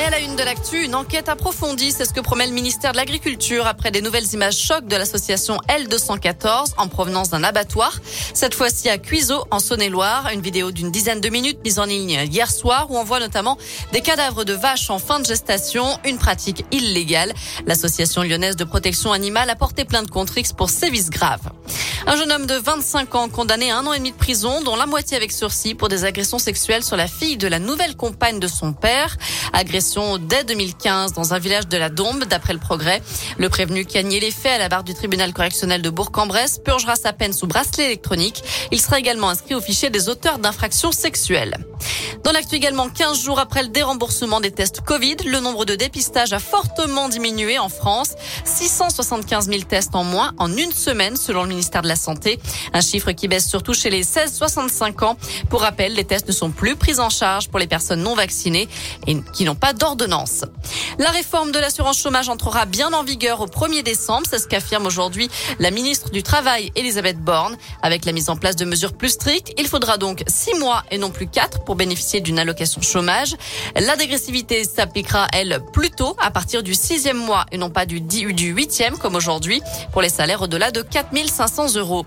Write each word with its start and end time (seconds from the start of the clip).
Et 0.00 0.02
à 0.02 0.08
la 0.08 0.20
une 0.20 0.34
de 0.34 0.42
l'actu, 0.42 0.82
une 0.82 0.94
enquête 0.94 1.28
approfondie, 1.28 1.92
c'est 1.92 2.06
ce 2.06 2.14
que 2.14 2.20
promet 2.20 2.46
le 2.46 2.54
ministère 2.54 2.92
de 2.92 2.96
l'Agriculture 2.96 3.66
après 3.66 3.90
des 3.90 4.00
nouvelles 4.00 4.32
images 4.32 4.56
chocs 4.56 4.86
de 4.86 4.96
l'association 4.96 5.58
L214 5.68 6.72
en 6.78 6.88
provenance 6.88 7.28
d'un 7.28 7.44
abattoir. 7.44 8.00
Cette 8.32 8.54
fois-ci 8.54 8.88
à 8.88 8.96
Cuiseau, 8.96 9.44
en 9.50 9.58
Saône-et-Loire. 9.58 10.30
Une 10.32 10.40
vidéo 10.40 10.70
d'une 10.70 10.90
dizaine 10.90 11.20
de 11.20 11.28
minutes 11.28 11.58
mise 11.62 11.78
en 11.78 11.84
ligne 11.84 12.26
hier 12.30 12.50
soir 12.50 12.90
où 12.90 12.96
on 12.96 13.04
voit 13.04 13.20
notamment 13.20 13.58
des 13.92 14.00
cadavres 14.00 14.44
de 14.44 14.54
vaches 14.54 14.88
en 14.88 14.98
fin 14.98 15.20
de 15.20 15.26
gestation, 15.26 15.84
une 16.06 16.16
pratique 16.16 16.64
illégale. 16.72 17.34
L'association 17.66 18.22
lyonnaise 18.22 18.56
de 18.56 18.64
protection 18.64 19.12
animale 19.12 19.50
a 19.50 19.54
porté 19.54 19.84
plainte 19.84 20.08
contre 20.08 20.38
X 20.38 20.54
pour 20.54 20.70
sévices 20.70 21.10
graves. 21.10 21.50
Un 22.06 22.16
jeune 22.16 22.32
homme 22.32 22.46
de 22.46 22.54
25 22.54 23.14
ans 23.16 23.28
condamné 23.28 23.70
à 23.70 23.76
un 23.76 23.86
an 23.86 23.92
et 23.92 23.98
demi 23.98 24.12
de 24.12 24.16
prison, 24.16 24.62
dont 24.62 24.76
la 24.76 24.86
moitié 24.86 25.18
avec 25.18 25.30
sursis 25.30 25.74
pour 25.74 25.90
des 25.90 26.06
agressions 26.06 26.38
sexuelles 26.38 26.84
sur 26.84 26.96
la 26.96 27.06
fille 27.06 27.36
de 27.36 27.46
la 27.46 27.58
nouvelle 27.58 27.96
compagne 27.96 28.40
de 28.40 28.48
son 28.48 28.72
père. 28.72 29.18
Agression 29.52 29.89
dès 30.20 30.44
2015 30.44 31.14
dans 31.14 31.34
un 31.34 31.38
village 31.38 31.66
de 31.66 31.76
la 31.76 31.88
Dombe, 31.88 32.24
d'après 32.24 32.52
le 32.52 32.60
progrès. 32.60 33.02
Le 33.38 33.48
prévenu 33.48 33.84
qui 33.84 33.98
a 33.98 34.02
nié 34.02 34.20
les 34.20 34.30
faits 34.30 34.52
à 34.52 34.58
la 34.58 34.68
barre 34.68 34.84
du 34.84 34.94
tribunal 34.94 35.32
correctionnel 35.32 35.82
de 35.82 35.90
Bourg-en-Bresse 35.90 36.60
purgera 36.64 36.94
sa 36.94 37.12
peine 37.12 37.32
sous 37.32 37.46
bracelet 37.46 37.86
électronique. 37.86 38.44
Il 38.70 38.80
sera 38.80 38.98
également 38.98 39.28
inscrit 39.28 39.54
au 39.54 39.60
fichier 39.60 39.90
des 39.90 40.08
auteurs 40.08 40.38
d'infractions 40.38 40.92
sexuelles. 40.92 41.56
Dans 42.22 42.32
l'actu 42.32 42.56
également, 42.56 42.88
15 42.90 43.18
jours 43.22 43.38
après 43.38 43.62
le 43.62 43.68
déremboursement 43.68 44.40
des 44.40 44.50
tests 44.50 44.82
Covid, 44.82 45.16
le 45.24 45.40
nombre 45.40 45.64
de 45.64 45.74
dépistages 45.74 46.34
a 46.34 46.38
fortement 46.38 47.08
diminué 47.08 47.58
en 47.58 47.70
France. 47.70 48.10
675 48.44 49.48
000 49.48 49.62
tests 49.62 49.94
en 49.94 50.04
moins 50.04 50.32
en 50.38 50.54
une 50.54 50.70
semaine 50.70 51.16
selon 51.16 51.44
le 51.44 51.48
ministère 51.48 51.80
de 51.80 51.88
la 51.88 51.96
Santé. 51.96 52.38
Un 52.74 52.82
chiffre 52.82 53.12
qui 53.12 53.26
baisse 53.26 53.48
surtout 53.48 53.72
chez 53.72 53.88
les 53.88 54.04
16-65 54.04 55.04
ans. 55.04 55.16
Pour 55.48 55.62
rappel, 55.62 55.94
les 55.94 56.04
tests 56.04 56.28
ne 56.28 56.32
sont 56.32 56.50
plus 56.50 56.76
pris 56.76 57.00
en 57.00 57.08
charge 57.08 57.48
pour 57.48 57.58
les 57.58 57.66
personnes 57.66 58.02
non 58.02 58.14
vaccinées 58.14 58.68
et 59.06 59.16
qui 59.32 59.44
n'ont 59.44 59.54
pas 59.54 59.72
d'ordonnance. 59.72 60.44
La 60.98 61.10
réforme 61.10 61.52
de 61.52 61.58
l'assurance 61.58 61.98
chômage 61.98 62.28
entrera 62.28 62.66
bien 62.66 62.92
en 62.92 63.02
vigueur 63.02 63.40
au 63.40 63.46
1er 63.46 63.82
décembre. 63.82 64.26
C'est 64.28 64.38
ce 64.38 64.46
qu'affirme 64.46 64.84
aujourd'hui 64.84 65.30
la 65.58 65.70
ministre 65.70 66.10
du 66.10 66.22
Travail, 66.22 66.70
Elisabeth 66.76 67.18
Borne. 67.18 67.56
Avec 67.82 68.04
la 68.04 68.12
mise 68.12 68.28
en 68.28 68.36
place 68.36 68.56
de 68.56 68.66
mesures 68.66 68.92
plus 68.92 69.10
strictes, 69.10 69.52
il 69.58 69.66
faudra 69.66 69.96
donc 69.96 70.22
6 70.26 70.58
mois 70.58 70.84
et 70.90 70.98
non 70.98 71.10
plus 71.10 71.26
4 71.26 71.64
pour 71.64 71.76
bénéficier 71.76 72.19
d'une 72.20 72.38
allocation 72.38 72.80
chômage. 72.82 73.36
La 73.74 73.96
dégressivité 73.96 74.64
s'appliquera, 74.64 75.26
elle, 75.32 75.60
plus 75.72 75.90
tôt, 75.90 76.16
à 76.20 76.30
partir 76.30 76.62
du 76.62 76.74
sixième 76.74 77.18
mois 77.18 77.46
et 77.52 77.58
non 77.58 77.70
pas 77.70 77.86
du, 77.86 78.00
huitième 78.00 78.98
comme 78.98 79.14
aujourd'hui, 79.14 79.62
pour 79.92 80.02
les 80.02 80.08
salaires 80.08 80.42
au-delà 80.42 80.70
de 80.70 80.82
4500 80.82 81.76
euros. 81.76 82.06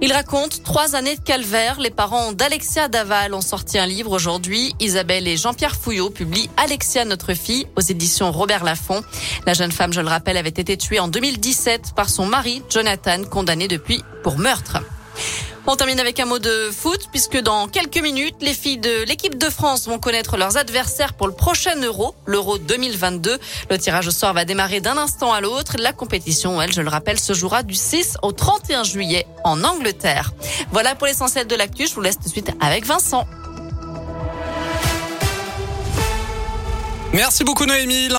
Il 0.00 0.12
raconte 0.12 0.62
trois 0.64 0.96
années 0.96 1.16
de 1.16 1.20
calvaire. 1.20 1.78
Les 1.78 1.90
parents 1.90 2.32
d'Alexia 2.32 2.88
Daval 2.88 3.34
ont 3.34 3.40
sorti 3.40 3.78
un 3.78 3.86
livre 3.86 4.12
aujourd'hui. 4.12 4.74
Isabelle 4.80 5.28
et 5.28 5.36
Jean-Pierre 5.36 5.76
Fouillot 5.76 6.10
publient 6.10 6.50
Alexia, 6.56 7.04
notre 7.04 7.34
fille, 7.34 7.66
aux 7.76 7.80
éditions 7.80 8.32
Robert 8.32 8.64
Laffont. 8.64 9.02
La 9.46 9.54
jeune 9.54 9.72
femme, 9.72 9.92
je 9.92 10.00
le 10.00 10.08
rappelle, 10.08 10.36
avait 10.36 10.48
été 10.48 10.76
tuée 10.76 11.00
en 11.00 11.08
2017 11.08 11.92
par 11.94 12.08
son 12.08 12.26
mari, 12.26 12.62
Jonathan, 12.70 13.22
condamné 13.24 13.68
depuis 13.68 14.02
pour 14.22 14.38
meurtre. 14.38 14.78
On 15.64 15.76
termine 15.76 16.00
avec 16.00 16.18
un 16.18 16.24
mot 16.24 16.40
de 16.40 16.70
foot 16.72 17.08
puisque 17.12 17.38
dans 17.38 17.68
quelques 17.68 18.02
minutes, 18.02 18.34
les 18.40 18.52
filles 18.52 18.78
de 18.78 19.04
l'équipe 19.04 19.38
de 19.38 19.48
France 19.48 19.86
vont 19.86 20.00
connaître 20.00 20.36
leurs 20.36 20.56
adversaires 20.56 21.14
pour 21.14 21.28
le 21.28 21.32
prochain 21.32 21.80
Euro, 21.80 22.16
l'Euro 22.26 22.58
2022. 22.58 23.38
Le 23.70 23.78
tirage 23.78 24.08
au 24.08 24.10
sort 24.10 24.34
va 24.34 24.44
démarrer 24.44 24.80
d'un 24.80 24.98
instant 24.98 25.32
à 25.32 25.40
l'autre. 25.40 25.76
La 25.78 25.92
compétition, 25.92 26.60
elle, 26.60 26.72
je 26.72 26.80
le 26.80 26.88
rappelle, 26.88 27.18
se 27.18 27.32
jouera 27.32 27.62
du 27.62 27.74
6 27.74 28.16
au 28.22 28.32
31 28.32 28.82
juillet 28.82 29.24
en 29.44 29.62
Angleterre. 29.62 30.32
Voilà 30.72 30.96
pour 30.96 31.06
l'essentiel 31.06 31.46
de 31.46 31.54
l'actu. 31.54 31.86
Je 31.86 31.94
vous 31.94 32.00
laisse 32.00 32.16
tout 32.16 32.24
de 32.24 32.28
suite 32.28 32.50
avec 32.60 32.84
Vincent. 32.84 33.24
Merci 37.12 37.44
beaucoup 37.44 37.66
Noémie. 37.66 38.08